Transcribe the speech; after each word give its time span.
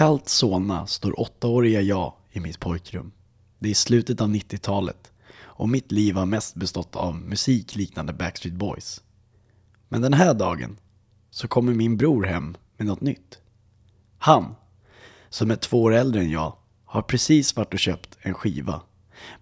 kallt 0.00 0.28
Solna 0.28 0.86
står 0.86 1.20
åttaåriga 1.20 1.80
jag 1.80 2.12
i 2.30 2.40
mitt 2.40 2.60
pojkrum. 2.60 3.12
Det 3.58 3.70
är 3.70 3.74
slutet 3.74 4.20
av 4.20 4.28
90-talet 4.28 5.12
och 5.38 5.68
mitt 5.68 5.92
liv 5.92 6.14
har 6.14 6.26
mest 6.26 6.54
bestått 6.54 6.96
av 6.96 7.16
musik 7.16 7.76
liknande 7.76 8.12
Backstreet 8.12 8.54
Boys. 8.54 9.02
Men 9.88 10.02
den 10.02 10.12
här 10.12 10.34
dagen 10.34 10.76
så 11.30 11.48
kommer 11.48 11.72
min 11.72 11.96
bror 11.96 12.24
hem 12.24 12.56
med 12.76 12.86
något 12.86 13.00
nytt. 13.00 13.38
Han, 14.18 14.54
som 15.28 15.50
är 15.50 15.56
två 15.56 15.82
år 15.82 15.94
äldre 15.94 16.20
än 16.20 16.30
jag, 16.30 16.56
har 16.84 17.02
precis 17.02 17.56
varit 17.56 17.74
och 17.74 17.80
köpt 17.80 18.18
en 18.20 18.34
skiva 18.34 18.80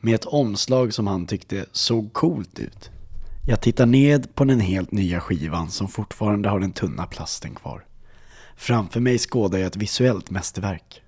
med 0.00 0.14
ett 0.14 0.26
omslag 0.26 0.94
som 0.94 1.06
han 1.06 1.26
tyckte 1.26 1.66
såg 1.72 2.12
coolt 2.12 2.58
ut. 2.58 2.90
Jag 3.46 3.60
tittar 3.60 3.86
ned 3.86 4.34
på 4.34 4.44
den 4.44 4.60
helt 4.60 4.92
nya 4.92 5.20
skivan 5.20 5.70
som 5.70 5.88
fortfarande 5.88 6.48
har 6.48 6.60
den 6.60 6.72
tunna 6.72 7.06
plasten 7.06 7.54
kvar. 7.54 7.87
Framför 8.58 9.00
mig 9.00 9.18
skådar 9.18 9.58
jag 9.58 9.66
ett 9.66 9.76
visuellt 9.76 10.30
mästerverk. 10.30 11.02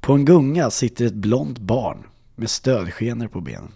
På 0.00 0.12
en 0.12 0.24
gunga 0.24 0.70
sitter 0.70 1.04
ett 1.04 1.14
blont 1.14 1.58
barn 1.58 2.06
med 2.34 2.50
stödskenor 2.50 3.28
på 3.28 3.40
benen. 3.40 3.72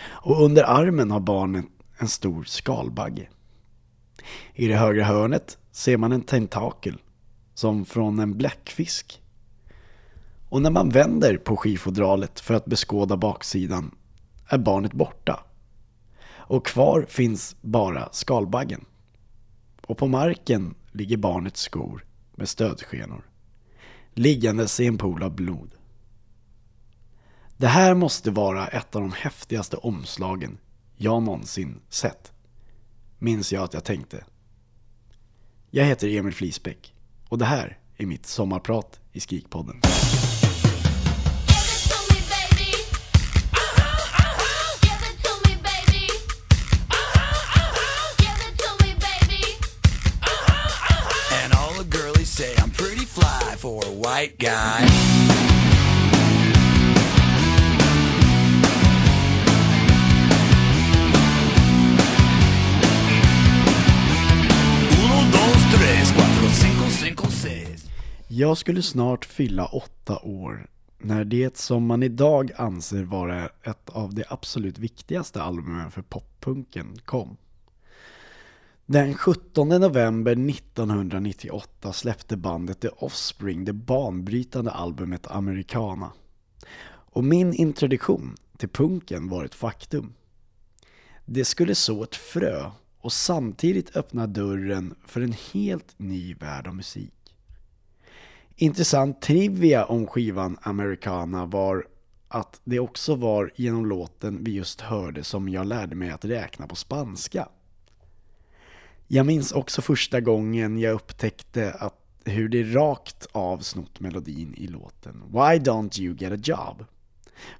Och 0.00 0.42
under 0.42 0.62
armen 0.62 1.10
har 1.10 1.20
barnet 1.20 1.64
en 1.98 2.08
stor 2.08 2.44
skalbagge. 2.44 3.28
I 4.54 4.68
det 4.68 4.76
högra 4.76 5.04
hörnet 5.04 5.58
ser 5.72 5.96
man 5.96 6.12
en 6.12 6.22
tentakel, 6.22 7.00
som 7.54 7.84
från 7.84 8.18
en 8.18 8.36
bläckfisk. 8.36 9.22
Och 10.48 10.62
när 10.62 10.70
man 10.70 10.88
vänder 10.88 11.36
på 11.36 11.56
skifodralet 11.56 12.40
för 12.40 12.54
att 12.54 12.64
beskåda 12.66 13.16
baksidan 13.16 13.94
är 14.48 14.58
barnet 14.58 14.92
borta. 14.92 15.44
Och 16.30 16.66
kvar 16.66 17.06
finns 17.08 17.56
bara 17.60 18.08
skalbaggen. 18.12 18.84
Och 19.86 19.98
på 19.98 20.06
marken 20.06 20.74
ligger 20.92 21.16
barnets 21.16 21.60
skor 21.60 22.07
med 22.38 22.48
stödskenor. 22.48 23.30
Liggandes 24.14 24.80
i 24.80 24.86
en 24.86 24.98
pool 24.98 25.22
av 25.22 25.34
blod. 25.34 25.74
Det 27.56 27.66
här 27.66 27.94
måste 27.94 28.30
vara 28.30 28.68
ett 28.68 28.96
av 28.96 29.02
de 29.02 29.12
häftigaste 29.12 29.76
omslagen 29.76 30.58
jag 30.96 31.22
någonsin 31.22 31.80
sett. 31.88 32.32
Minns 33.18 33.52
jag 33.52 33.64
att 33.64 33.74
jag 33.74 33.84
tänkte. 33.84 34.24
Jag 35.70 35.84
heter 35.84 36.08
Emil 36.08 36.34
Flisbäck 36.34 36.94
och 37.28 37.38
det 37.38 37.44
här 37.44 37.78
är 37.96 38.06
mitt 38.06 38.26
sommarprat 38.26 39.00
i 39.12 39.20
Skrikpodden. 39.20 39.80
White 54.18 54.36
guy. 54.38 54.88
Jag 68.30 68.58
skulle 68.58 68.82
snart 68.82 69.24
fylla 69.24 69.66
åtta 69.66 70.18
år 70.22 70.66
när 70.98 71.24
det 71.24 71.56
som 71.56 71.86
man 71.86 72.02
idag 72.02 72.50
anser 72.56 73.02
vara 73.02 73.48
ett 73.62 73.88
av 73.88 74.14
de 74.14 74.24
absolut 74.28 74.78
viktigaste 74.78 75.42
albumen 75.42 75.90
för 75.90 76.02
poppunken 76.02 76.98
kom. 77.04 77.36
Den 78.90 79.14
17 79.14 79.68
november 79.68 80.32
1998 80.32 81.92
släppte 81.92 82.36
bandet 82.36 82.80
The 82.80 82.88
Offspring 82.88 83.64
det 83.64 83.72
banbrytande 83.72 84.70
albumet 84.70 85.26
Americana. 85.26 86.12
Och 86.88 87.24
min 87.24 87.54
introduktion 87.54 88.36
till 88.56 88.68
punken 88.68 89.28
var 89.28 89.44
ett 89.44 89.54
faktum. 89.54 90.14
Det 91.26 91.44
skulle 91.44 91.74
så 91.74 92.02
ett 92.02 92.16
frö 92.16 92.70
och 92.98 93.12
samtidigt 93.12 93.96
öppna 93.96 94.26
dörren 94.26 94.94
för 95.06 95.20
en 95.20 95.34
helt 95.52 95.98
ny 95.98 96.34
värld 96.34 96.66
av 96.66 96.76
musik. 96.76 97.34
Intressant 98.56 99.22
trivia 99.22 99.84
om 99.84 100.06
skivan 100.06 100.58
Americana 100.62 101.46
var 101.46 101.86
att 102.28 102.60
det 102.64 102.78
också 102.80 103.14
var 103.14 103.52
genom 103.56 103.86
låten 103.86 104.44
vi 104.44 104.50
just 104.50 104.80
hörde 104.80 105.24
som 105.24 105.48
jag 105.48 105.66
lärde 105.66 105.94
mig 105.96 106.10
att 106.10 106.24
räkna 106.24 106.66
på 106.66 106.76
spanska. 106.76 107.48
Jag 109.10 109.26
minns 109.26 109.52
också 109.52 109.82
första 109.82 110.20
gången 110.20 110.78
jag 110.78 110.94
upptäckte 110.94 111.72
att 111.72 111.94
hur 112.24 112.48
det 112.48 112.62
rakt 112.62 113.26
av 113.32 113.58
snott 113.58 114.00
melodin 114.00 114.54
i 114.56 114.66
låten 114.66 115.22
Why 115.28 115.58
Don't 115.58 116.00
You 116.00 116.16
Get 116.16 116.32
A 116.32 116.36
Job? 116.42 116.84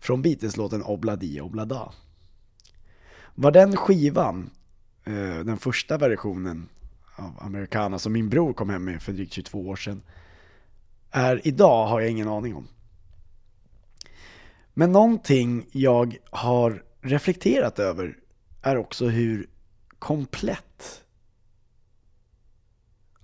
Från 0.00 0.22
Beatles-låten 0.22 0.82
Obladi 0.82 1.40
Oblada. 1.40 1.92
Var 3.34 3.50
den 3.50 3.76
skivan, 3.76 4.50
eh, 5.04 5.38
den 5.44 5.58
första 5.58 5.98
versionen 5.98 6.68
av 7.16 7.38
Americana 7.40 7.98
som 7.98 8.12
min 8.12 8.28
bror 8.28 8.52
kom 8.52 8.70
hem 8.70 8.84
med 8.84 9.02
för 9.02 9.12
drygt 9.12 9.32
22 9.32 9.68
år 9.68 9.76
sedan, 9.76 10.02
är 11.10 11.46
idag 11.46 11.86
har 11.86 12.00
jag 12.00 12.10
ingen 12.10 12.28
aning 12.28 12.56
om. 12.56 12.68
Men 14.74 14.92
någonting 14.92 15.66
jag 15.72 16.16
har 16.30 16.82
reflekterat 17.00 17.78
över 17.78 18.16
är 18.62 18.76
också 18.76 19.08
hur 19.08 19.48
komplett 19.98 21.04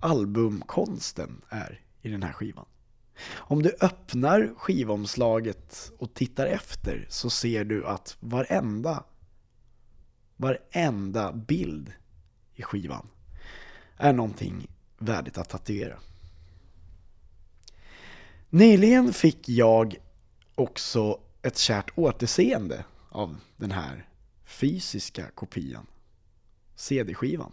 albumkonsten 0.05 1.41
är 1.49 1.81
i 2.01 2.09
den 2.09 2.23
här 2.23 2.33
skivan. 2.33 2.65
Om 3.33 3.63
du 3.63 3.75
öppnar 3.81 4.53
skivomslaget 4.57 5.91
och 5.97 6.13
tittar 6.13 6.45
efter 6.45 7.05
så 7.09 7.29
ser 7.29 7.63
du 7.63 7.85
att 7.85 8.17
varenda 8.19 9.03
varenda 10.37 11.33
bild 11.33 11.93
i 12.55 12.61
skivan 12.61 13.07
är 13.97 14.13
någonting 14.13 14.67
värdigt 14.97 15.37
att 15.37 15.49
tatuera. 15.49 15.99
Nyligen 18.49 19.13
fick 19.13 19.49
jag 19.49 19.95
också 20.55 21.19
ett 21.41 21.57
kärt 21.57 21.91
återseende 21.95 22.85
av 23.09 23.37
den 23.57 23.71
här 23.71 24.09
fysiska 24.45 25.29
kopian, 25.29 25.87
CD-skivan. 26.75 27.51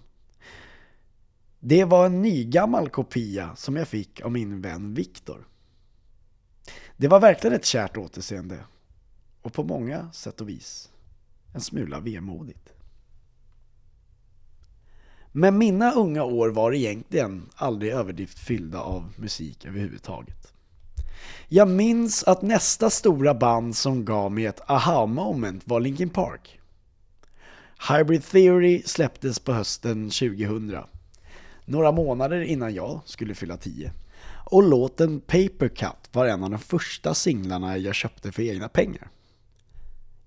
Det 1.65 1.85
var 1.85 2.07
en 2.07 2.23
nygammal 2.23 2.89
kopia 2.89 3.57
som 3.57 3.77
jag 3.77 3.89
fick 3.89 4.21
av 4.21 4.33
min 4.33 4.61
vän 4.61 4.95
Viktor. 4.95 5.47
Det 6.97 7.09
var 7.09 7.21
verkligen 7.21 7.57
ett 7.57 7.65
kärt 7.65 7.97
återseende 7.97 8.59
och 9.43 9.53
på 9.53 9.65
många 9.65 10.13
sätt 10.13 10.41
och 10.41 10.49
vis 10.49 10.91
en 11.53 11.61
smula 11.61 12.01
vemodigt. 12.01 12.73
Men 15.33 15.59
mina 15.59 15.93
unga 15.93 16.25
år 16.25 16.49
var 16.49 16.73
egentligen 16.73 17.49
aldrig 17.55 17.93
överdrift 17.93 18.39
fyllda 18.39 18.81
av 18.81 19.13
musik 19.17 19.65
överhuvudtaget. 19.65 20.53
Jag 21.49 21.69
minns 21.69 22.25
att 22.25 22.43
nästa 22.43 22.91
stora 22.91 23.35
band 23.35 23.77
som 23.77 24.05
gav 24.05 24.33
mig 24.33 24.47
ett 24.47 24.71
aha-moment 24.71 25.63
var 25.65 25.81
Linkin 25.81 26.11
Park. 26.11 26.61
Hybrid 27.89 28.25
Theory 28.25 28.83
släpptes 28.87 29.39
på 29.39 29.53
hösten 29.53 30.11
2000. 30.11 30.85
Några 31.65 31.93
månader 31.93 32.41
innan 32.41 32.75
jag 32.75 33.01
skulle 33.05 33.35
fylla 33.35 33.57
10. 33.57 33.93
Och 34.45 34.63
låten 34.63 35.21
Paper 35.21 35.69
Cut 35.69 36.09
var 36.13 36.27
en 36.27 36.45
av 36.45 36.51
de 36.51 36.59
första 36.59 37.15
singlarna 37.15 37.79
jag 37.79 37.95
köpte 37.95 38.33
för 38.33 38.43
egna 38.43 38.69
pengar. 38.69 39.11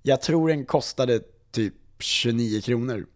Jag 0.02 0.22
tror 0.22 0.48
den 0.50 0.66
kostade 0.66 1.22
typ 1.52 1.74
29 2.00 2.62
kronor. 2.62 3.08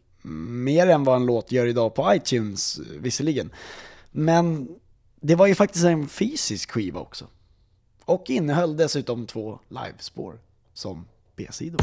Mer 0.47 0.87
än 0.87 1.03
vad 1.03 1.15
en 1.15 1.25
låt 1.25 1.51
gör 1.51 1.65
idag 1.65 1.95
på 1.95 2.13
iTunes 2.15 2.79
visserligen. 2.99 3.51
Men 4.11 4.67
det 5.21 5.35
var 5.35 5.47
ju 5.47 5.55
faktiskt 5.55 5.85
en 5.85 6.07
fysisk 6.07 6.71
skiva 6.71 6.99
också. 6.99 7.27
Och 8.05 8.29
innehöll 8.29 8.77
dessutom 8.77 9.27
två 9.27 9.59
livespår 9.69 10.39
som 10.73 11.05
B-sidor. 11.35 11.81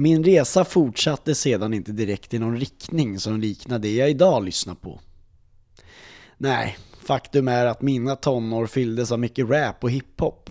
Min 0.00 0.24
resa 0.24 0.64
fortsatte 0.64 1.34
sedan 1.34 1.74
inte 1.74 1.92
direkt 1.92 2.34
i 2.34 2.38
någon 2.38 2.60
riktning 2.60 3.20
som 3.20 3.40
liknar 3.40 3.78
det 3.78 3.94
jag 3.94 4.10
idag 4.10 4.44
lyssnar 4.44 4.74
på. 4.74 5.00
Nej, 6.38 6.78
faktum 7.02 7.48
är 7.48 7.66
att 7.66 7.82
mina 7.82 8.16
tonår 8.16 8.66
fylldes 8.66 9.12
av 9.12 9.18
mycket 9.18 9.48
rap 9.48 9.84
och 9.84 9.90
hiphop. 9.90 10.50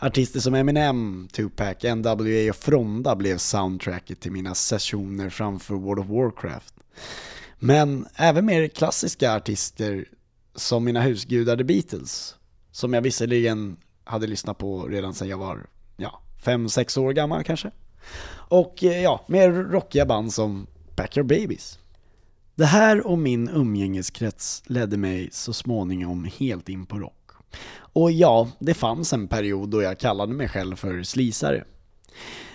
Artister 0.00 0.40
som 0.40 0.54
Eminem, 0.54 1.28
Tupac, 1.32 1.76
NWA 1.82 2.50
och 2.50 2.56
Fronda 2.56 3.16
blev 3.16 3.38
soundtracket 3.38 4.20
till 4.20 4.32
mina 4.32 4.54
sessioner 4.54 5.30
framför 5.30 5.74
World 5.74 6.00
of 6.00 6.06
Warcraft. 6.06 6.74
Men 7.58 8.06
även 8.14 8.46
mer 8.46 8.68
klassiska 8.68 9.36
artister 9.36 10.08
som 10.54 10.84
mina 10.84 11.02
husgudar 11.02 11.56
The 11.56 11.64
Beatles, 11.64 12.34
som 12.72 12.92
jag 12.92 13.02
visserligen 13.02 13.76
hade 14.04 14.26
lyssnat 14.26 14.58
på 14.58 14.86
redan 14.86 15.14
sedan 15.14 15.28
jag 15.28 15.38
var, 15.38 15.66
ja, 15.96 16.22
fem 16.38 16.68
sex 16.68 16.96
år 16.96 17.12
gammal 17.12 17.44
kanske. 17.44 17.70
Och 18.32 18.84
eh, 18.84 19.02
ja, 19.02 19.24
mer 19.28 19.50
rockiga 19.52 20.06
band 20.06 20.32
som 20.32 20.66
Pack 20.96 21.16
Your 21.16 21.28
Babies. 21.28 21.78
Det 22.54 22.66
här 22.66 23.06
och 23.06 23.18
min 23.18 23.48
umgängeskrets 23.48 24.62
ledde 24.66 24.96
mig 24.96 25.28
så 25.32 25.52
småningom 25.52 26.28
helt 26.38 26.68
in 26.68 26.86
på 26.86 26.98
rock. 26.98 27.30
Och 27.92 28.12
ja, 28.12 28.48
det 28.58 28.74
fanns 28.74 29.12
en 29.12 29.28
period 29.28 29.68
då 29.68 29.82
jag 29.82 29.98
kallade 29.98 30.34
mig 30.34 30.48
själv 30.48 30.76
för 30.76 31.02
slisare. 31.02 31.64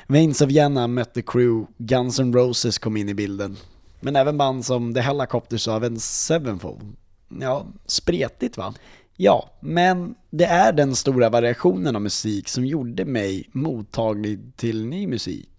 Veins 0.07 0.41
of 0.41 0.49
Vienna 0.49 0.87
mötte 0.87 1.21
Crew, 1.21 1.71
Guns 1.77 2.19
N' 2.19 2.33
Roses 2.33 2.77
kom 2.77 2.97
in 2.97 3.09
i 3.09 3.13
bilden. 3.13 3.57
Men 3.99 4.15
även 4.15 4.37
band 4.37 4.65
som 4.65 4.93
The 4.93 5.01
Helicopters 5.01 5.67
av 5.67 5.83
en 5.83 5.99
Sevenfold. 5.99 6.95
Ja, 7.41 7.67
spretigt 7.85 8.57
va? 8.57 8.73
Ja, 9.17 9.49
men 9.59 10.15
det 10.29 10.45
är 10.45 10.73
den 10.73 10.95
stora 10.95 11.29
variationen 11.29 11.95
av 11.95 12.01
musik 12.01 12.47
som 12.47 12.65
gjorde 12.65 13.05
mig 13.05 13.49
mottaglig 13.51 14.39
till 14.55 14.85
ny 14.85 15.07
musik. 15.07 15.49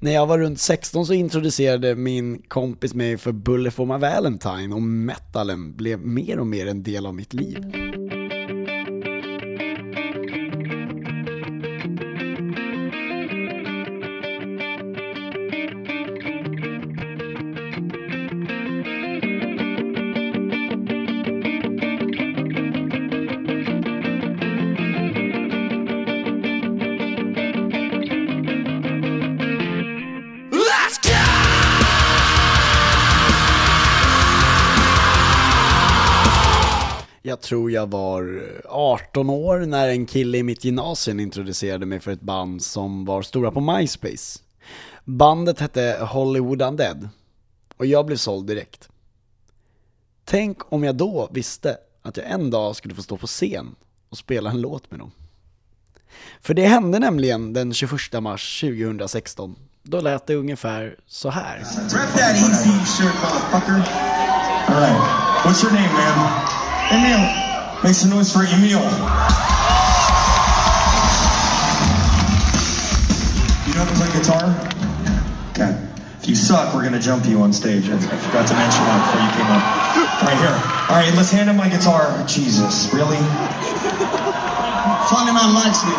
När 0.00 0.12
jag 0.12 0.26
var 0.26 0.38
runt 0.38 0.60
16 0.60 1.06
så 1.06 1.12
introducerade 1.12 1.94
min 1.94 2.42
kompis 2.48 2.94
mig 2.94 3.18
för 3.18 3.32
Bullet 3.32 3.74
for 3.74 3.86
my 3.86 3.98
Valentine 3.98 4.74
och 4.74 4.82
metalen 4.82 5.76
blev 5.76 6.06
mer 6.06 6.38
och 6.38 6.46
mer 6.46 6.66
en 6.66 6.82
del 6.82 7.06
av 7.06 7.14
mitt 7.14 7.34
liv. 7.34 7.58
Tror 37.44 37.70
jag 37.70 37.90
var 37.90 38.42
18 38.68 39.30
år 39.30 39.58
när 39.58 39.88
en 39.88 40.06
kille 40.06 40.38
i 40.38 40.42
mitt 40.42 40.64
gymnasium 40.64 41.20
introducerade 41.20 41.86
mig 41.86 42.00
för 42.00 42.10
ett 42.10 42.20
band 42.20 42.62
som 42.62 43.04
var 43.04 43.22
stora 43.22 43.50
på 43.50 43.60
MySpace. 43.60 44.40
Bandet 45.04 45.60
hette 45.60 45.98
Hollywood 46.10 46.62
Undead 46.62 47.08
och 47.76 47.86
jag 47.86 48.06
blev 48.06 48.16
såld 48.16 48.46
direkt. 48.46 48.88
Tänk 50.24 50.72
om 50.72 50.84
jag 50.84 50.94
då 50.94 51.28
visste 51.32 51.76
att 52.02 52.16
jag 52.16 52.30
en 52.30 52.50
dag 52.50 52.76
skulle 52.76 52.94
få 52.94 53.02
stå 53.02 53.16
på 53.16 53.26
scen 53.26 53.74
och 54.08 54.18
spela 54.18 54.50
en 54.50 54.60
låt 54.60 54.90
med 54.90 55.00
dem. 55.00 55.12
För 56.40 56.54
det 56.54 56.66
hände 56.66 56.98
nämligen 56.98 57.52
den 57.52 57.74
21 57.74 58.22
mars 58.22 58.60
2016. 58.60 59.56
Då 59.82 60.00
lät 60.00 60.26
det 60.26 60.34
ungefär 60.34 60.96
så 61.06 61.30
här. 61.30 61.58
Rep 61.58 62.12
that 62.12 62.36
easy, 62.36 62.70
shirt 62.70 63.14
motherfucker. 63.14 63.90
All 64.68 64.80
right. 64.80 65.00
What's 65.44 65.64
your 65.64 65.72
name, 65.72 65.92
man? 65.92 66.63
Emil. 66.90 67.22
Make 67.82 67.94
some 67.94 68.10
noise 68.10 68.32
for 68.32 68.44
Emil. 68.44 68.80
You 73.64 73.72
know 73.72 73.80
how 73.80 73.88
to 73.88 73.96
play 73.96 74.10
guitar? 74.12 74.44
Okay. 75.52 75.72
If 76.20 76.28
you 76.28 76.36
suck, 76.36 76.74
we're 76.74 76.84
gonna 76.84 77.00
jump 77.00 77.26
you 77.26 77.42
on 77.42 77.52
stage. 77.52 77.88
I, 77.88 77.98
forgot 78.00 78.48
to 78.48 78.56
mention 78.56 78.84
that 78.88 79.00
before 79.04 79.20
you 79.20 79.30
came 79.36 79.50
up. 79.52 79.60
Right 80.24 80.40
here. 80.40 80.56
All 80.88 80.96
right, 80.96 81.12
let's 81.16 81.30
hand 81.30 81.50
him 81.50 81.56
my 81.56 81.68
guitar. 81.68 82.24
Jesus, 82.26 82.92
really? 82.94 83.20
Funny 85.12 85.32
man 85.36 85.52
likes 85.52 85.84
me. 85.84 85.92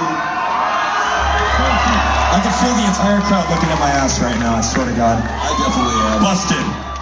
I 2.36 2.42
can 2.42 2.52
feel 2.58 2.74
the 2.74 2.84
entire 2.90 3.22
crowd 3.22 3.46
looking 3.54 3.70
at 3.70 3.80
my 3.80 3.90
ass 3.90 4.20
right 4.20 4.38
now. 4.40 4.56
I 4.56 4.62
swear 4.62 4.90
to 4.90 4.96
God. 4.98 5.22
I 5.22 5.54
definitely 5.62 5.94
am. 6.10 6.22
Busted. 6.26 6.95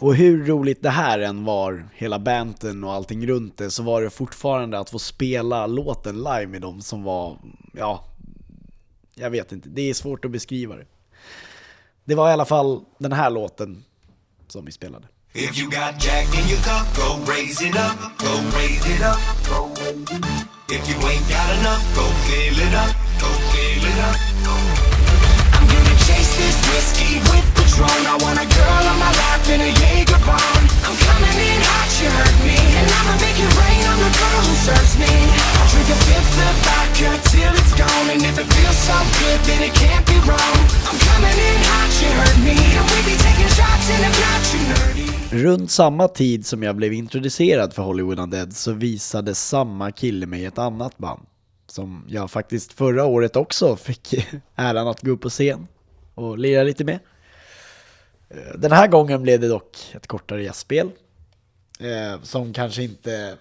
Och 0.00 0.14
hur 0.14 0.46
roligt 0.46 0.82
det 0.82 0.90
här 0.90 1.18
än 1.18 1.44
var, 1.44 1.88
hela 1.94 2.18
banten 2.18 2.84
och 2.84 2.92
allting 2.92 3.26
runt 3.26 3.56
det, 3.56 3.70
så 3.70 3.82
var 3.82 4.02
det 4.02 4.10
fortfarande 4.10 4.78
att 4.78 4.90
få 4.90 4.98
spela 4.98 5.66
låten 5.66 6.16
live 6.16 6.46
med 6.46 6.62
dem 6.62 6.82
som 6.82 7.02
var, 7.02 7.38
ja, 7.72 8.04
jag 9.14 9.30
vet 9.30 9.52
inte, 9.52 9.68
det 9.68 9.90
är 9.90 9.94
svårt 9.94 10.24
att 10.24 10.30
beskriva 10.30 10.76
det. 10.76 10.86
Det 12.04 12.14
var 12.14 12.30
i 12.30 12.32
alla 12.32 12.44
fall 12.44 12.80
den 12.98 13.12
här 13.12 13.30
låten 13.30 13.84
som 14.48 14.64
vi 14.64 14.72
spelade. 14.72 15.06
If 15.34 15.58
you 15.58 15.70
got 15.70 16.04
Jack 16.04 16.26
in 16.34 16.48
your 16.50 16.62
cup, 16.62 16.86
go 16.96 17.32
raise 17.32 17.66
it 17.66 17.76
up, 17.76 17.98
go 18.18 18.32
raise 18.56 18.86
it 18.94 19.02
up, 19.02 19.18
go 19.48 19.68
raise 19.82 20.16
it 20.16 20.24
up. 20.24 20.58
If 20.70 20.88
you 20.88 20.96
ain't 21.10 21.28
got 21.28 21.48
enough, 21.58 21.82
go 21.96 22.04
fill 22.26 22.58
it 22.66 22.74
up, 22.74 22.92
go 23.20 23.30
fill 23.52 23.84
it 23.90 23.98
up. 24.08 24.16
I'm 25.54 25.66
gonna 25.66 25.96
chase 26.06 26.32
this 26.40 26.58
whiskey 26.70 27.20
with 27.30 27.47
throne 27.78 28.04
I 28.10 28.16
want 28.24 28.38
a 28.42 28.46
girl 28.58 28.82
on 28.90 28.98
my 28.98 29.12
lap 29.22 29.42
and 29.54 29.62
a 29.62 29.70
Jaeger 29.80 30.20
bomb. 30.26 30.64
I'm 30.86 30.96
coming 31.06 31.38
in 31.48 31.60
hot, 31.70 31.90
you 32.00 32.08
heard 32.18 32.38
me, 32.42 32.58
and 32.78 32.86
I'ma 32.98 33.14
make 33.22 33.38
it 33.38 33.52
rain 33.62 33.84
on 33.92 33.98
the 34.02 34.12
girl 34.18 34.40
who 34.50 34.54
serves 34.66 34.94
me. 34.98 35.12
I'll 35.58 35.68
drink 35.70 35.88
a 35.94 35.98
fifth 36.08 36.36
of 36.46 36.56
vodka 36.66 37.10
till 37.30 37.52
it's 37.60 37.74
gone, 37.78 38.08
and 38.12 38.22
if 38.30 38.36
it 38.42 38.48
feels 38.56 38.78
so 38.88 38.98
good, 39.20 39.40
then 39.48 39.60
it 39.68 39.74
can't 39.82 40.04
be 40.10 40.18
wrong. 40.26 40.58
I'm 40.88 40.98
coming 41.10 41.38
in 41.48 41.58
hot, 41.70 41.92
you 42.02 42.10
heard 42.18 42.38
me, 42.48 42.56
and 42.78 42.86
we 42.90 42.98
be 43.10 43.14
taking 43.26 43.50
shots, 43.58 43.86
in 43.94 44.00
a 44.08 44.10
not, 44.22 44.42
you 44.52 44.60
nerdy. 44.70 45.06
Runt 45.30 45.70
samma 45.70 46.08
tid 46.08 46.46
som 46.46 46.62
jag 46.62 46.76
blev 46.76 46.92
introducerad 46.92 47.74
för 47.74 47.82
Hollywood 47.82 48.18
Undead 48.18 48.56
så 48.56 48.72
visade 48.72 49.34
samma 49.34 49.92
kille 49.92 50.26
mig 50.26 50.44
ett 50.44 50.58
annat 50.58 50.98
band. 50.98 51.20
Som 51.66 52.04
jag 52.08 52.30
faktiskt 52.30 52.72
förra 52.72 53.04
året 53.04 53.36
också 53.36 53.76
fick 53.76 54.14
äran 54.56 54.88
att 54.88 55.02
gå 55.02 55.10
upp 55.10 55.20
på 55.20 55.30
scen 55.30 55.66
och 56.14 56.38
lira 56.38 56.62
lite 56.62 56.84
med. 56.84 56.98
Eh, 58.30 58.58
den 58.58 58.72
här 58.72 58.86
gången 58.86 59.22
blev 59.22 59.40
det 59.40 59.48
dock 59.48 59.76
ett 59.94 60.06
kortare 60.06 60.42
gästspel. 60.42 60.90
eh, 61.80 62.22
Som 62.22 62.52
kanske 62.52 62.82
inte 62.82 63.36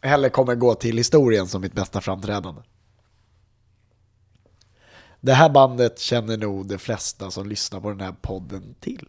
heller 0.00 0.28
kommer 0.28 0.54
gå 0.54 0.74
till 0.74 0.96
historien 0.96 1.46
som 1.48 1.62
mitt 1.62 1.72
bästa 1.72 2.00
framträdande. 2.00 2.62
Det 5.20 5.32
här 5.32 5.48
bandet 5.48 5.98
känner 5.98 6.36
nog 6.36 6.66
de 6.66 6.78
flesta 6.78 7.30
som 7.30 7.48
lyssnar 7.48 7.80
på 7.80 7.88
den 7.88 8.00
här 8.00 8.14
podden 8.22 8.74
till. 8.80 9.08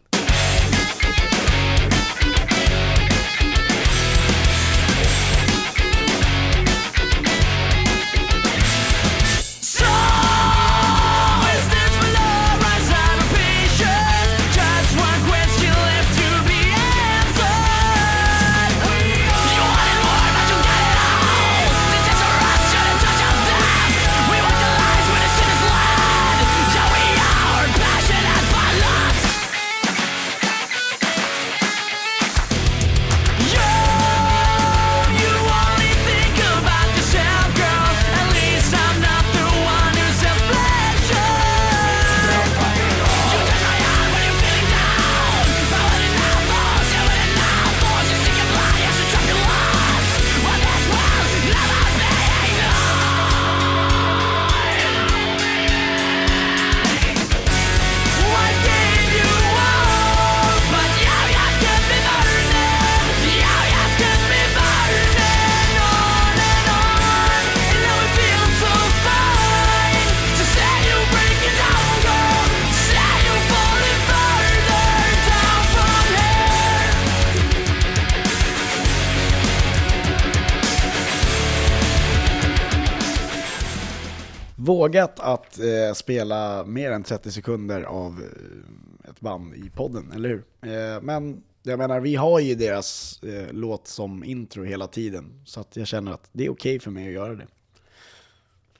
Vågat 84.74 85.20
att 85.20 85.60
eh, 85.60 85.94
spela 85.94 86.64
mer 86.64 86.92
än 86.92 87.04
30 87.04 87.32
sekunder 87.32 87.82
av 87.82 88.22
eh, 88.22 89.10
ett 89.10 89.20
band 89.20 89.56
i 89.56 89.70
podden, 89.70 90.12
eller 90.16 90.30
hur? 90.30 90.44
Eh, 90.72 91.02
men 91.02 91.44
jag 91.64 91.80
menar, 91.80 92.00
vi 92.00 92.16
har 92.16 92.40
ju 92.40 92.56
deras 92.56 93.20
eh, 93.24 93.48
låt 93.52 93.88
som 93.88 94.24
intro 94.24 94.64
hela 94.64 94.88
tiden, 94.88 95.42
så 95.46 95.60
att 95.60 95.78
jag 95.78 95.88
känner 95.88 96.12
att 96.12 96.30
det 96.32 96.46
är 96.46 96.52
okej 96.52 96.80
för 96.80 96.92
mig 96.92 97.08
att 97.08 97.14
göra 97.14 97.36
det. 97.36 97.48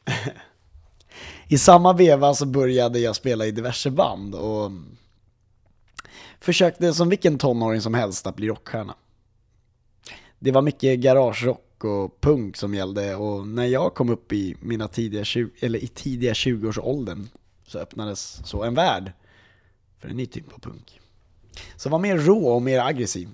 I 1.48 1.58
samma 1.58 1.94
veva 1.94 2.34
så 2.34 2.46
började 2.46 3.00
jag 3.00 3.16
spela 3.16 3.46
i 3.46 3.52
diverse 3.52 3.92
band 3.92 4.36
och 4.36 4.72
försökte 6.40 6.94
som 6.94 7.10
vilken 7.10 7.38
tonåring 7.38 7.82
som 7.82 7.94
helst 7.94 8.28
att 8.28 8.36
bli 8.36 8.48
rockstjärna. 8.48 8.96
Det 10.40 10.52
var 10.52 10.62
mycket 10.62 11.00
garagerock 11.00 11.73
och 11.86 12.22
punk 12.22 12.58
som 12.58 12.76
gällde 12.76 13.16
och 13.16 13.48
när 13.48 13.66
jag 13.66 13.94
kom 13.94 14.10
upp 14.10 14.34
i 14.34 14.56
mina 14.60 14.88
tidiga, 14.88 15.24
20, 15.24 15.50
eller 15.60 15.84
i 15.84 15.88
tidiga 15.88 16.34
20-årsåldern 16.34 17.28
så 17.68 17.80
öppnades 17.80 18.42
så 18.46 18.64
en 18.64 18.74
värld 18.74 19.12
för 20.00 20.10
en 20.10 20.18
ny 20.18 20.26
typ 20.26 20.54
av 20.54 20.60
punk. 20.60 21.00
Som 21.76 21.92
var 21.92 22.00
mer 22.00 22.18
rå 22.18 22.48
och 22.48 22.62
mer 22.62 22.80
aggressiv. 22.80 23.30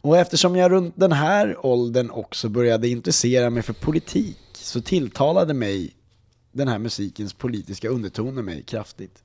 Och 0.00 0.18
eftersom 0.18 0.56
jag 0.56 0.70
runt 0.70 0.94
den 0.96 1.12
här 1.12 1.66
åldern 1.66 2.10
också 2.10 2.48
började 2.48 2.88
intressera 2.88 3.50
mig 3.50 3.62
för 3.62 3.72
politik 3.72 4.38
så 4.52 4.80
tilltalade 4.80 5.54
mig 5.54 5.94
den 6.52 6.68
här 6.68 6.78
musikens 6.78 7.34
politiska 7.34 7.88
undertoner 7.88 8.42
mig 8.42 8.62
kraftigt. 8.62 9.22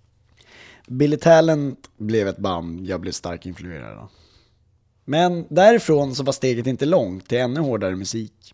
Billy 0.88 1.17
Talent 1.17 1.89
blev 1.98 2.27
ett 2.27 2.38
band 2.38 2.86
jag 2.86 3.01
blev 3.01 3.12
starkt 3.12 3.45
influerad 3.45 3.98
av. 3.98 4.10
Men 5.05 5.45
därifrån 5.50 6.15
så 6.15 6.24
var 6.24 6.33
steget 6.33 6.67
inte 6.67 6.86
långt 6.86 7.27
till 7.27 7.38
ännu 7.38 7.60
hårdare 7.60 7.95
musik. 7.95 8.53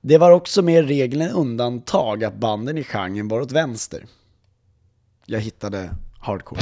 Det 0.00 0.18
var 0.18 0.30
också 0.30 0.62
mer 0.62 0.82
regel 0.82 1.22
än 1.22 1.30
undantag 1.30 2.24
att 2.24 2.34
banden 2.34 2.78
i 2.78 2.84
genren 2.84 3.28
var 3.28 3.40
åt 3.40 3.52
vänster. 3.52 4.06
Jag 5.26 5.40
hittade 5.40 5.90
hardcore. 6.20 6.60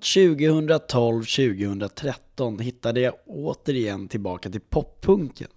Runt 0.00 0.04
2012-2013 0.04 2.60
hittade 2.60 3.00
jag 3.00 3.14
återigen 3.26 4.08
tillbaka 4.08 4.50
till 4.50 4.60
poppunken. 4.60 5.48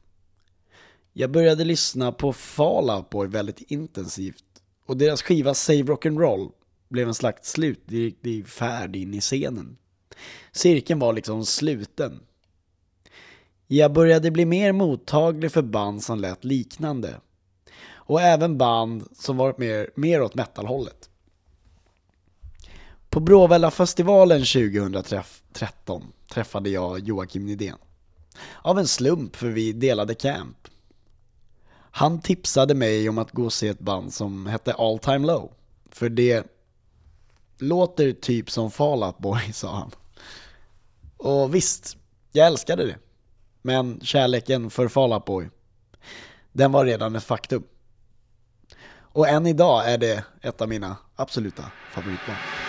Jag 1.13 1.31
började 1.31 1.63
lyssna 1.63 2.11
på 2.11 2.33
Fall 2.33 2.89
Out 2.89 3.09
Boy 3.09 3.27
väldigt 3.27 3.71
intensivt 3.71 4.43
och 4.85 4.97
deras 4.97 5.21
skiva 5.21 5.53
Save 5.53 5.83
Rock'n'Roll 5.83 6.51
blev 6.89 7.07
en 7.07 7.13
slags 7.13 7.51
slutgiltig 7.51 8.47
färd 8.47 8.95
in 8.95 9.13
i 9.13 9.21
scenen. 9.21 9.77
Cirkeln 10.51 10.99
var 10.99 11.13
liksom 11.13 11.45
sluten. 11.45 12.19
Jag 13.67 13.93
började 13.93 14.31
bli 14.31 14.45
mer 14.45 14.71
mottaglig 14.71 15.51
för 15.51 15.61
band 15.61 16.03
som 16.03 16.19
lät 16.19 16.43
liknande. 16.43 17.21
Och 17.91 18.21
även 18.21 18.57
band 18.57 19.07
som 19.13 19.37
varit 19.37 19.57
mer, 19.57 19.89
mer 19.95 20.21
åt 20.21 20.35
metalhållet. 20.35 21.09
På 23.13 23.19
Bråvalla-festivalen 23.19 24.39
2013 24.39 26.03
träffade 26.29 26.69
jag 26.69 26.99
Joakim 26.99 27.45
Nydén. 27.45 27.77
Av 28.61 28.79
en 28.79 28.87
slump 28.87 29.35
för 29.35 29.47
vi 29.47 29.73
delade 29.73 30.15
camp. 30.15 30.57
Han 31.91 32.21
tipsade 32.21 32.73
mig 32.73 33.09
om 33.09 33.17
att 33.17 33.31
gå 33.31 33.43
och 33.43 33.53
se 33.53 33.67
ett 33.67 33.79
band 33.79 34.13
som 34.13 34.45
hette 34.45 34.73
All 34.73 34.99
Time 34.99 35.27
Low. 35.27 35.51
För 35.91 36.09
det 36.09 36.47
låter 37.57 38.11
typ 38.11 38.51
som 38.51 38.71
Fall 38.71 39.03
Out 39.03 39.17
Boy, 39.17 39.41
sa 39.53 39.75
han. 39.75 39.91
Och 41.17 41.55
visst, 41.55 41.97
jag 42.31 42.47
älskade 42.47 42.85
det. 42.85 42.97
Men 43.61 43.99
kärleken 44.01 44.69
för 44.69 44.87
Fall 44.87 45.13
Out 45.13 45.25
Boy, 45.25 45.49
den 46.51 46.71
var 46.71 46.85
redan 46.85 47.15
ett 47.15 47.23
faktum. 47.23 47.63
Och 48.99 49.27
än 49.27 49.47
idag 49.47 49.91
är 49.91 49.97
det 49.97 50.23
ett 50.41 50.61
av 50.61 50.69
mina 50.69 50.97
absoluta 51.15 51.63
favoritband. 51.91 52.62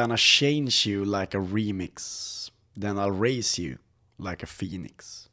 Gonna 0.00 0.16
change 0.16 0.86
you 0.86 1.04
like 1.04 1.38
a 1.38 1.40
remix. 1.40 2.50
Then 2.74 2.98
I'll 2.98 3.20
raise 3.20 3.62
you 3.62 3.78
like 4.18 4.44
a 4.44 4.46
phoenix. 4.46 5.28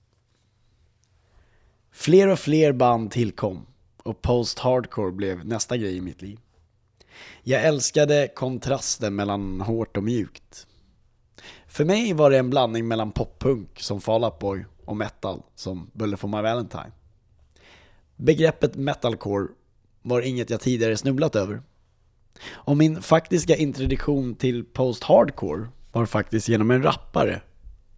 Fler 1.92 2.28
och 2.28 2.40
fler 2.40 2.74
band 2.74 3.12
tillkom 3.12 3.66
och 4.04 4.22
post-hardcore 4.22 5.12
blev 5.12 5.46
nästa 5.46 5.78
grej 5.78 5.98
i 5.98 6.02
mitt 6.02 6.22
liv. 6.22 6.40
Jag 7.44 7.64
älskade 7.64 8.28
kontrasten 8.36 9.16
mellan 9.16 9.62
hårt 9.62 9.98
och 9.98 10.04
mjukt. 10.04 10.68
För 11.68 11.86
mig 11.86 12.14
var 12.14 12.30
det 12.30 12.38
en 12.38 12.50
blandning 12.50 12.88
mellan 12.88 13.12
poppunk 13.12 13.80
som 13.80 14.02
Fall 14.02 14.24
Out 14.24 14.40
Boy 14.40 14.66
och 14.86 14.98
metal 14.98 15.42
som 15.56 15.92
Bullet 15.94 16.20
for 16.20 16.28
My 16.28 16.42
Valentine. 16.42 16.92
Begreppet 18.16 18.76
metalcore 18.76 19.48
var 20.02 20.22
inget 20.22 20.50
jag 20.50 20.62
tidigare 20.62 20.98
snubblat 20.98 21.36
över. 21.36 21.62
Och 22.48 22.78
min 22.78 23.02
faktiska 23.02 23.56
introduktion 23.56 24.36
till 24.36 24.64
post-hardcore 24.66 25.68
var 25.92 26.06
faktiskt 26.06 26.50
genom 26.50 26.72
en 26.72 26.84
rappare 26.84 27.42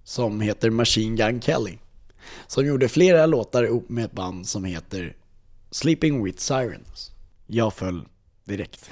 som 0.03 0.41
heter 0.41 0.69
Machine 0.69 1.15
Gun 1.15 1.41
Kelly. 1.41 1.77
Som 2.47 2.65
gjorde 2.65 2.89
flera 2.89 3.25
låtar 3.25 3.63
ihop 3.63 3.89
med 3.89 4.05
ett 4.05 4.11
band 4.11 4.47
som 4.47 4.65
heter 4.65 5.15
Sleeping 5.71 6.23
with 6.23 6.39
Sirens. 6.39 7.11
Jag 7.47 7.73
föll 7.73 8.05
direkt. 8.45 8.89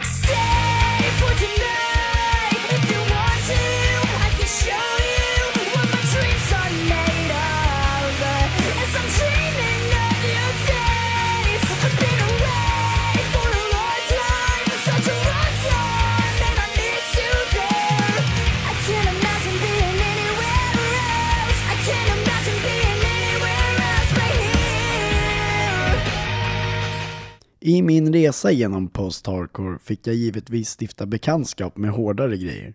I 27.67 27.81
min 27.81 28.13
resa 28.13 28.51
genom 28.51 28.87
post-hardcore 28.87 29.79
fick 29.79 30.07
jag 30.07 30.15
givetvis 30.15 30.77
stifta 30.79 31.05
bekantskap 31.05 31.77
med 31.77 31.91
hårdare 31.91 32.37
grejer. 32.37 32.73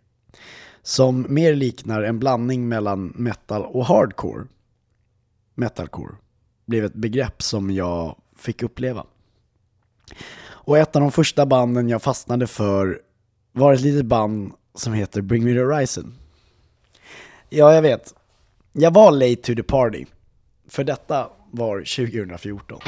Som 0.83 1.27
mer 1.29 1.55
liknar 1.55 2.03
en 2.03 2.19
blandning 2.19 2.69
mellan 2.69 3.07
metal 3.07 3.63
och 3.63 3.87
hardcore. 3.87 4.47
Metalcore 5.55 6.15
blev 6.67 6.85
ett 6.85 6.95
begrepp 6.95 7.43
som 7.43 7.71
jag 7.71 8.17
fick 8.37 8.63
uppleva. 8.63 9.07
Och 10.43 10.79
ett 10.79 10.97
av 10.97 11.03
de 11.03 11.13
första 11.13 11.47
banden 11.47 11.89
jag 11.89 12.03
fastnade 12.03 12.47
för 12.47 13.01
var 13.53 13.73
ett 13.73 13.81
litet 13.81 14.07
band 14.07 14.53
som 14.75 14.93
heter 14.93 15.21
Bring 15.21 15.45
Me 15.45 15.53
The 15.53 15.61
Horizon. 15.61 16.15
Ja, 17.49 17.75
jag 17.75 17.83
vet. 17.83 18.15
Jag 18.73 18.95
var 18.95 19.13
late 19.13 19.37
to 19.37 19.55
the 19.55 19.63
party. 19.63 20.05
För 20.69 20.85
detta 20.85 21.31
var 21.51 21.79
2014. 21.79 22.81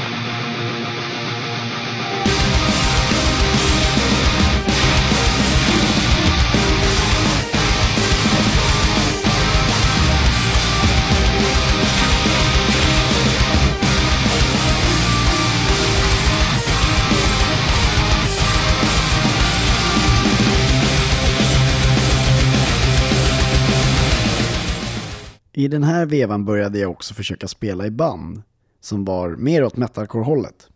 I 25.63 25.69
den 25.69 25.85
här 25.85 26.07
vevan 26.07 26.45
började 26.45 26.79
jag 26.79 26.91
också 26.91 27.15
försöka 27.15 27.49
spela 27.49 27.87
i 27.87 27.91
band 27.91 28.43
som 28.81 29.05
var 29.05 29.31
mer 29.31 29.65
åt 29.65 29.77
metalcore-hållet. 29.77 30.69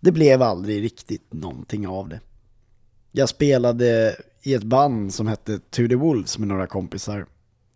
Det 0.00 0.12
blev 0.12 0.42
aldrig 0.42 0.82
riktigt 0.82 1.32
någonting 1.32 1.88
av 1.88 2.08
det. 2.08 2.20
Jag 3.12 3.28
spelade 3.28 4.16
i 4.42 4.54
ett 4.54 4.62
band 4.62 5.14
som 5.14 5.26
hette 5.26 5.58
To 5.58 5.88
the 5.88 5.94
Wolves 5.94 6.38
med 6.38 6.48
några 6.48 6.66
kompisar. 6.66 7.26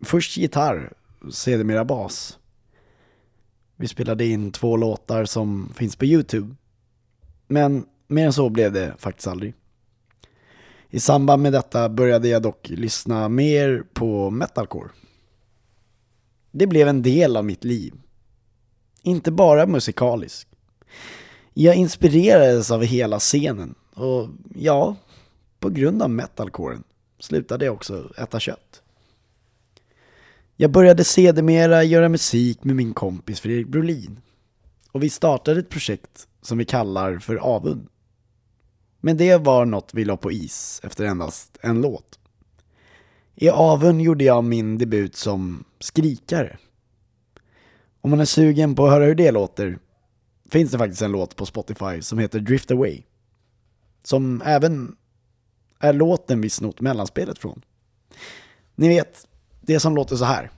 Först 0.01 0.37
gitarr, 0.37 0.93
sedermera 1.31 1.85
bas. 1.85 2.39
Vi 3.75 3.87
spelade 3.87 4.25
in 4.25 4.51
två 4.51 4.77
låtar 4.77 5.25
som 5.25 5.73
finns 5.75 5.95
på 5.95 6.05
YouTube. 6.05 6.55
Men 7.47 7.85
mer 8.07 8.25
än 8.25 8.33
så 8.33 8.49
blev 8.49 8.71
det 8.71 8.95
faktiskt 8.97 9.27
aldrig. 9.27 9.53
I 10.89 10.99
samband 10.99 11.41
med 11.41 11.53
detta 11.53 11.89
började 11.89 12.27
jag 12.27 12.41
dock 12.41 12.69
lyssna 12.69 13.29
mer 13.29 13.83
på 13.93 14.29
metalcore. 14.29 14.89
Det 16.57 16.67
blev 16.67 16.87
en 16.87 17.01
del 17.01 17.37
av 17.37 17.45
mitt 17.45 17.63
liv. 17.63 17.93
Inte 19.01 19.31
bara 19.31 19.65
musikalisk. 19.65 20.47
Jag 21.53 21.75
inspirerades 21.75 22.71
av 22.71 22.83
hela 22.83 23.19
scenen 23.19 23.75
och 23.93 24.29
ja, 24.55 24.95
på 25.59 25.69
grund 25.69 26.01
av 26.01 26.09
metalcoren 26.09 26.83
slutade 27.19 27.65
jag 27.65 27.73
också 27.73 28.11
äta 28.17 28.39
kött. 28.39 28.81
Jag 30.55 30.71
började 30.71 31.03
sedermera 31.03 31.83
göra 31.83 32.09
musik 32.09 32.63
med 32.63 32.75
min 32.75 32.93
kompis 32.93 33.39
Fredrik 33.39 33.67
Brolin. 33.67 34.19
Och 34.91 35.03
vi 35.03 35.09
startade 35.09 35.59
ett 35.59 35.69
projekt 35.69 36.27
som 36.41 36.57
vi 36.57 36.65
kallar 36.65 37.19
för 37.19 37.35
Avund. 37.35 37.87
Men 38.99 39.17
det 39.17 39.37
var 39.37 39.65
något 39.65 39.93
vi 39.93 40.05
la 40.05 40.17
på 40.17 40.31
is 40.31 40.81
efter 40.83 41.05
endast 41.05 41.57
en 41.61 41.81
låt. 41.81 42.19
I 43.35 43.49
Avund 43.49 44.01
gjorde 44.01 44.23
jag 44.23 44.43
min 44.43 44.77
debut 44.77 45.15
som 45.15 45.63
skrikare. 45.79 46.57
Om 48.01 48.09
man 48.09 48.19
är 48.19 48.25
sugen 48.25 48.75
på 48.75 48.85
att 48.85 48.91
höra 48.91 49.05
hur 49.05 49.15
det 49.15 49.31
låter 49.31 49.79
finns 50.49 50.71
det 50.71 50.77
faktiskt 50.77 51.01
en 51.01 51.11
låt 51.11 51.35
på 51.35 51.45
Spotify 51.45 52.01
som 52.01 52.19
heter 52.19 52.39
Drift 52.39 52.71
Away. 52.71 53.01
Som 54.03 54.41
även 54.45 54.95
är 55.79 55.93
låten 55.93 56.41
vi 56.41 56.49
snott 56.49 56.81
mellanspelet 56.81 57.39
från. 57.39 57.61
Ni 58.75 58.87
vet, 58.87 59.27
det 59.61 59.79
som 59.79 59.95
låter 59.95 60.15
så 60.15 60.25
här. 60.25 60.51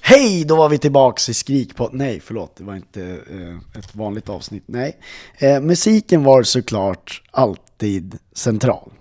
Hej, 0.00 0.44
då 0.44 0.56
var 0.56 0.68
vi 0.68 0.78
tillbaks 0.78 1.28
i 1.28 1.34
Skrikpodden. 1.34 1.98
Nej, 1.98 2.20
förlåt, 2.20 2.56
det 2.56 2.64
var 2.64 2.76
inte 2.76 3.02
eh, 3.30 3.78
ett 3.78 3.94
vanligt 3.94 4.28
avsnitt. 4.28 4.64
Nej. 4.66 4.96
Eh, 5.38 5.60
musiken 5.60 6.24
var 6.24 6.42
såklart 6.42 7.22
alltid 7.30 8.18
central. 8.32 8.92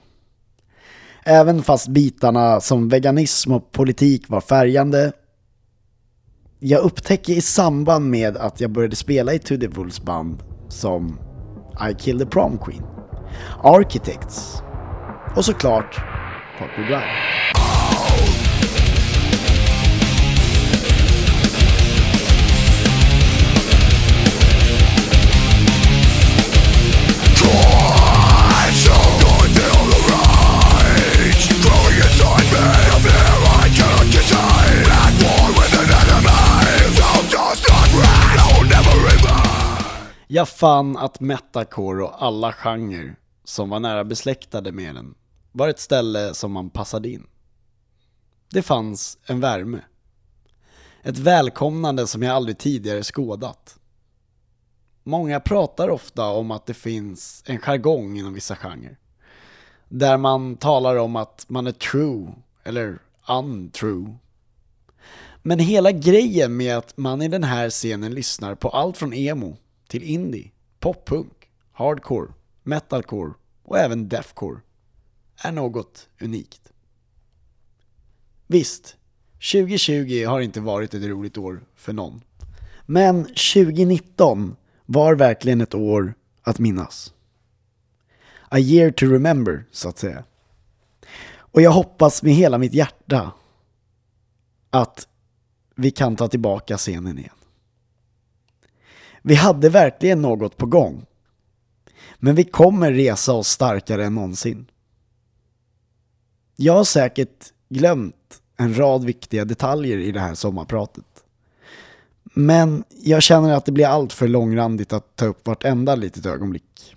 Även 1.30 1.64
fast 1.64 1.88
bitarna 1.88 2.62
som 2.62 2.90
veganism 2.90 3.54
och 3.54 3.72
politik 3.72 4.30
var 4.30 4.42
färgande. 4.42 5.12
Jag 6.60 6.82
upptäcker 6.82 7.34
i 7.34 7.42
samband 7.42 8.10
med 8.10 8.38
att 8.38 8.62
jag 8.62 8.72
började 8.72 8.96
spela 8.96 9.34
i 9.34 9.40
Tudy 9.40 9.68
Wolves 9.68 10.02
band 10.02 10.44
som 10.70 11.20
I 11.90 11.94
Killed 11.94 12.28
the 12.28 12.32
Prom 12.32 12.58
Queen, 12.58 12.84
Architects 13.64 14.62
och 15.36 15.46
såklart 15.46 15.96
Parkway 16.60 16.86
Drive. 16.86 18.39
Jag 40.32 40.50
fann 40.50 40.98
att 40.98 41.20
metacore 41.20 42.04
och 42.04 42.24
alla 42.24 42.54
genrer 42.54 43.16
som 43.44 43.70
var 43.70 43.80
nära 43.80 44.04
besläktade 44.04 44.72
med 44.72 44.96
den 44.96 45.16
var 45.52 45.70
ett 45.70 45.80
ställe 45.80 46.34
som 46.34 46.52
man 46.52 46.70
passade 46.70 47.10
in. 47.10 47.28
Det 48.50 48.62
fanns 48.62 49.18
en 49.26 49.40
värme. 49.40 49.82
Ett 51.04 51.18
välkomnande 51.18 52.08
som 52.08 52.24
jag 52.24 52.36
aldrig 52.36 52.58
tidigare 52.58 53.04
skådat. 53.04 53.80
Många 55.04 55.40
pratar 55.40 55.90
ofta 55.90 56.26
om 56.26 56.52
att 56.52 56.66
det 56.66 56.74
finns 56.74 57.44
en 57.46 57.60
jargong 57.60 58.18
inom 58.18 58.34
vissa 58.34 58.56
genrer. 58.56 58.98
Där 59.88 60.18
man 60.18 60.58
talar 60.58 60.96
om 60.96 61.16
att 61.16 61.46
man 61.50 61.68
är 61.68 61.72
true 61.72 62.34
eller 62.64 63.00
untrue. 63.28 64.18
Men 65.42 65.60
hela 65.60 65.92
grejen 65.92 66.58
med 66.58 66.78
att 66.78 66.98
man 66.98 67.22
i 67.22 67.28
den 67.28 67.44
här 67.44 67.70
scenen 67.70 68.14
lyssnar 68.14 68.56
på 68.56 68.70
allt 68.70 68.98
från 68.98 69.14
emo 69.14 69.58
till 69.90 70.04
indie, 70.04 70.52
poppunk, 70.80 71.50
hardcore, 71.72 72.34
metalcore 72.64 73.34
och 73.64 73.78
även 73.78 74.10
deathcore 74.10 74.60
är 75.38 75.52
något 75.52 76.10
unikt. 76.22 76.72
Visst, 78.48 78.98
2020 79.52 80.26
har 80.28 80.42
inte 80.42 80.62
varit 80.62 80.94
ett 80.94 81.04
roligt 81.04 81.38
år 81.38 81.64
för 81.76 81.94
någon. 81.94 82.22
Men 82.86 83.24
2019 83.26 84.56
var 84.86 85.16
verkligen 85.16 85.62
ett 85.62 85.76
år 85.76 86.14
att 86.42 86.60
minnas. 86.60 87.14
A 88.50 88.60
year 88.60 88.92
to 88.92 89.06
remember, 89.06 89.66
så 89.72 89.90
att 89.90 89.98
säga. 89.98 90.24
Och 91.32 91.62
jag 91.62 91.72
hoppas 91.72 92.24
med 92.24 92.34
hela 92.34 92.58
mitt 92.58 92.74
hjärta 92.74 93.32
att 94.70 95.08
vi 95.76 95.92
kan 95.92 96.16
ta 96.16 96.28
tillbaka 96.28 96.78
scenen 96.78 97.20
igen. 97.20 97.39
Vi 99.30 99.36
hade 99.36 99.70
verkligen 99.70 100.22
något 100.22 100.58
på 100.58 100.66
gång. 100.66 101.06
Men 102.18 102.36
vi 102.36 102.44
kommer 102.44 102.92
resa 102.92 103.34
oss 103.34 103.48
starkare 103.48 104.06
än 104.06 104.16
någonsin. 104.16 104.66
Jag 106.56 106.74
har 106.74 106.84
säkert 106.84 107.54
glömt 107.70 108.42
en 108.58 108.78
rad 108.78 109.04
viktiga 109.04 109.46
detaljer 109.46 109.98
i 109.98 110.12
det 110.12 110.20
här 110.20 110.36
sommarpratet. 110.36 111.06
Men 112.24 112.84
jag 113.02 113.24
känner 113.24 113.54
att 113.54 113.66
det 113.66 113.72
blir 113.72 113.88
allt 113.88 114.14
för 114.14 114.28
långrandigt 114.28 114.94
att 114.94 115.16
ta 115.16 115.26
upp 115.26 115.48
vartenda 115.48 115.96
litet 115.96 116.26
ögonblick. 116.26 116.96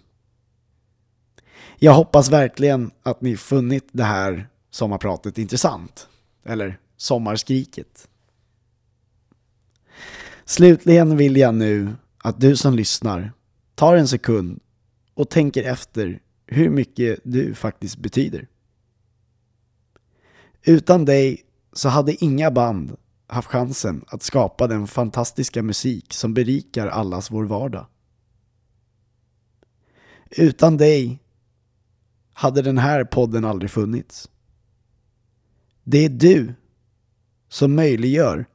Jag 1.79 1.93
hoppas 1.93 2.31
verkligen 2.31 2.91
att 3.03 3.21
ni 3.21 3.37
funnit 3.37 3.89
det 3.93 4.05
här 4.05 4.49
sommarpratet 4.71 5.39
intressant. 5.39 6.09
Eller 6.45 6.79
sommarskriket. 6.97 8.09
Slutligen 10.45 11.17
vill 11.17 11.37
jag 11.37 11.55
nu 11.55 11.95
att 12.23 12.41
du 12.41 12.57
som 12.57 12.75
lyssnar 12.75 13.33
tar 13.75 13.97
en 13.97 14.09
sekund 14.09 14.61
och 15.15 15.31
tänker 15.31 15.63
efter 15.63 16.21
hur 16.47 16.71
mycket 16.71 17.21
du 17.25 17.55
faktiskt 17.55 17.97
betyder. 17.97 18.49
Utan 20.63 21.05
dig 21.05 21.45
så 21.73 21.89
hade 21.89 22.25
inga 22.25 22.51
band 22.51 22.97
haft 23.27 23.49
chansen 23.49 24.05
att 24.07 24.23
skapa 24.23 24.67
den 24.67 24.87
fantastiska 24.87 25.63
musik 25.63 26.13
som 26.13 26.35
berikar 26.35 26.87
allas 26.87 27.31
vår 27.31 27.45
vardag. 27.45 27.87
Utan 30.31 30.77
dig 30.77 31.23
hade 32.33 32.63
den 32.63 32.79
här 32.79 33.05
podden 33.05 33.45
aldrig 33.45 33.71
funnits. 33.71 34.31
Det 35.85 36.05
är 36.05 36.09
du 36.09 36.55
som 37.49 37.75
möjliggör 37.75 38.47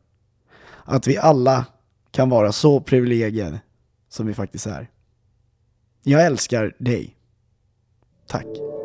att 0.83 1.07
vi 1.07 1.17
alla 1.17 1.65
kan 2.11 2.29
vara 2.29 2.51
så 2.51 2.79
privilegierade 2.79 3.59
som 4.09 4.27
vi 4.27 4.33
faktiskt 4.33 4.67
är. 4.67 4.87
Jag 6.03 6.25
älskar 6.25 6.75
dig. 6.77 7.15
Tack. 8.27 8.76